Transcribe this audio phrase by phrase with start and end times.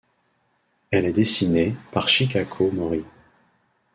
[0.89, 3.05] Elle est dessinée par Chikako Mori.